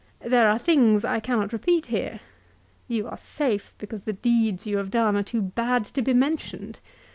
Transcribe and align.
There 0.25 0.49
are 0.49 0.57
things 0.57 1.05
I 1.05 1.19
cannot 1.19 1.53
repeat 1.53 1.85
here. 1.85 2.21
You 2.87 3.07
are 3.07 3.17
safe, 3.17 3.75
because 3.77 4.01
the 4.05 4.13
deeds 4.13 4.65
you 4.65 4.77
have 4.77 4.89
done 4.89 5.15
are 5.15 5.21
too 5.21 5.43
bad 5.43 5.85
to 5.93 6.01
be 6.01 6.15
mentioned. 6.15 6.79